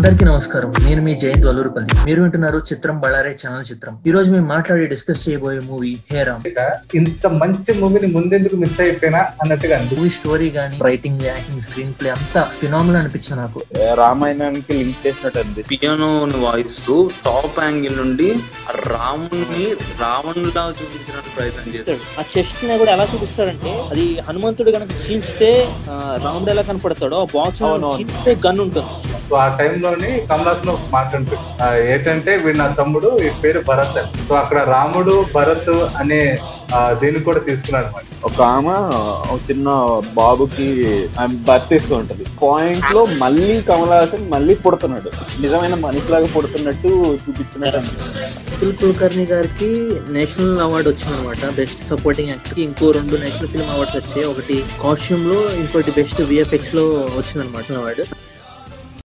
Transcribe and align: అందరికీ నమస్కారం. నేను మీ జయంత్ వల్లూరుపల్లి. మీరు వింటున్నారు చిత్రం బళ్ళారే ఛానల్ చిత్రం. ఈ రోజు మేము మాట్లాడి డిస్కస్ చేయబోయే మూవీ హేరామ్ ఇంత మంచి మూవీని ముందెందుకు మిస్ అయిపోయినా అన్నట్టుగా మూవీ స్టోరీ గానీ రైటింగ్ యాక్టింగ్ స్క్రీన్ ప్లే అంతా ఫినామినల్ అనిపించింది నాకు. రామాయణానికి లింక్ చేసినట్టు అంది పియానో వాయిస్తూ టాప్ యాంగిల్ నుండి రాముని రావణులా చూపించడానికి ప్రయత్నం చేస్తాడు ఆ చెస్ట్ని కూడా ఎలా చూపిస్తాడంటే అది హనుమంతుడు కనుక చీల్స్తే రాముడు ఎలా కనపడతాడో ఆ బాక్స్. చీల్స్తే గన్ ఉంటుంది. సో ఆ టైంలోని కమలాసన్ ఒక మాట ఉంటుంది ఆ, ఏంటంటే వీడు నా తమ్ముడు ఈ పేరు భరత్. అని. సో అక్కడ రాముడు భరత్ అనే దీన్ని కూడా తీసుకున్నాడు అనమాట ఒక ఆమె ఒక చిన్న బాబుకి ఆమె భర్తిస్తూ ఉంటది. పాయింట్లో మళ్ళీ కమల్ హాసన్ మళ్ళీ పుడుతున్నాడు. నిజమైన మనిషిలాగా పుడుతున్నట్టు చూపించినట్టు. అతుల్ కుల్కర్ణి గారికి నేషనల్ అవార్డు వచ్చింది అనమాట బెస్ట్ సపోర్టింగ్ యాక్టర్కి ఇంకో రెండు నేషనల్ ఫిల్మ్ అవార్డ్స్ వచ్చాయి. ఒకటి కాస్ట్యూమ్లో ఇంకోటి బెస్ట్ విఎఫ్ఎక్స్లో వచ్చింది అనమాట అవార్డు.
అందరికీ 0.00 0.24
నమస్కారం. 0.24 0.70
నేను 0.84 1.02
మీ 1.02 1.14
జయంత్ 1.14 1.46
వల్లూరుపల్లి. 1.46 1.88
మీరు 2.06 2.20
వింటున్నారు 2.22 2.58
చిత్రం 2.68 3.00
బళ్ళారే 3.00 3.36
ఛానల్ 3.40 3.64
చిత్రం. 3.70 3.94
ఈ 4.06 4.10
రోజు 4.10 4.32
మేము 4.32 4.46
మాట్లాడి 4.46 4.86
డిస్కస్ 4.86 5.28
చేయబోయే 5.28 5.60
మూవీ 5.60 5.90
హేరామ్ 6.12 6.44
ఇంత 6.94 7.26
మంచి 7.40 7.72
మూవీని 7.80 8.06
ముందెందుకు 8.06 8.56
మిస్ 8.56 8.80
అయిపోయినా 8.80 9.20
అన్నట్టుగా 9.42 9.78
మూవీ 9.90 10.10
స్టోరీ 10.10 10.48
గానీ 10.50 10.78
రైటింగ్ 10.84 11.22
యాక్టింగ్ 11.22 11.60
స్క్రీన్ 11.62 11.92
ప్లే 12.00 12.10
అంతా 12.10 12.42
ఫినామినల్ 12.60 12.96
అనిపించింది 12.96 13.40
నాకు. 13.42 13.60
రామాయణానికి 13.94 14.72
లింక్ 14.72 15.06
చేసినట్టు 15.06 15.38
అంది 15.38 15.62
పియానో 15.62 16.10
వాయిస్తూ 16.40 17.10
టాప్ 17.24 17.60
యాంగిల్ 17.64 17.96
నుండి 17.98 18.30
రాముని 18.86 19.66
రావణులా 20.00 20.64
చూపించడానికి 20.80 21.36
ప్రయత్నం 21.36 21.68
చేస్తాడు 21.74 22.02
ఆ 22.20 22.24
చెస్ట్ని 22.38 22.78
కూడా 22.78 22.92
ఎలా 22.92 23.08
చూపిస్తాడంటే 23.14 23.74
అది 23.90 24.20
హనుమంతుడు 24.28 24.70
కనుక 24.70 24.88
చీల్స్తే 25.04 25.52
రాముడు 26.24 26.50
ఎలా 26.50 26.62
కనపడతాడో 26.62 27.18
ఆ 27.20 27.28
బాక్స్. 27.34 27.62
చీల్స్తే 27.98 28.34
గన్ 28.46 28.60
ఉంటుంది. 28.60 28.86
సో 29.30 29.36
ఆ 29.36 29.48
టైంలోని 29.56 30.12
కమలాసన్ 30.28 30.68
ఒక 30.68 30.86
మాట 30.92 31.16
ఉంటుంది 31.16 31.42
ఆ, 31.62 31.74
ఏంటంటే 31.90 32.36
వీడు 32.36 32.58
నా 32.58 32.66
తమ్ముడు 32.74 33.18
ఈ 33.22 33.30
పేరు 33.42 33.60
భరత్. 33.68 33.98
అని. 33.98 34.24
సో 34.28 34.34
అక్కడ 34.34 34.58
రాముడు 34.68 35.24
భరత్ 35.34 35.70
అనే 35.96 36.20
దీన్ని 36.94 37.20
కూడా 37.20 37.40
తీసుకున్నాడు 37.40 37.86
అనమాట 37.86 38.04
ఒక 38.24 38.40
ఆమె 38.48 38.74
ఒక 39.28 39.38
చిన్న 39.50 39.68
బాబుకి 40.14 40.66
ఆమె 41.20 41.34
భర్తిస్తూ 41.46 41.96
ఉంటది. 41.96 42.24
పాయింట్లో 42.42 43.06
మళ్ళీ 43.18 43.62
కమల్ 43.62 43.88
హాసన్ 43.88 44.28
మళ్ళీ 44.28 44.54
పుడుతున్నాడు. 44.56 45.10
నిజమైన 45.40 45.74
మనిషిలాగా 45.80 46.28
పుడుతున్నట్టు 46.34 46.90
చూపించినట్టు. 47.22 47.82
అతుల్ 48.52 48.76
కుల్కర్ణి 48.76 49.24
గారికి 49.24 49.70
నేషనల్ 50.10 50.60
అవార్డు 50.60 50.90
వచ్చింది 50.90 51.14
అనమాట 51.14 51.52
బెస్ట్ 51.56 51.84
సపోర్టింగ్ 51.84 52.28
యాక్టర్కి 52.28 52.60
ఇంకో 52.62 52.90
రెండు 52.90 53.16
నేషనల్ 53.16 53.48
ఫిల్మ్ 53.48 53.70
అవార్డ్స్ 53.70 53.96
వచ్చాయి. 53.96 54.26
ఒకటి 54.26 54.56
కాస్ట్యూమ్లో 54.82 55.38
ఇంకోటి 55.56 55.90
బెస్ట్ 55.90 56.22
విఎఫ్ఎక్స్లో 56.22 56.84
వచ్చింది 57.16 57.46
అనమాట 57.46 57.72
అవార్డు. 57.78 58.04